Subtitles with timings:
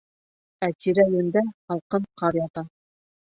[0.67, 1.43] Ә тирә-йүндә
[1.73, 2.65] һалҡын ҡар ята.